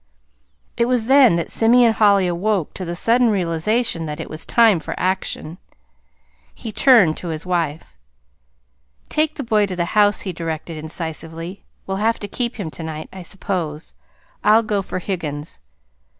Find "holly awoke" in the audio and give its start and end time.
1.93-2.73